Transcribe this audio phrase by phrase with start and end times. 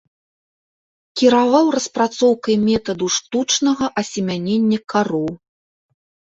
[1.21, 5.29] Кіраваў распрацоўкай метаду штучнага асемянення кароў.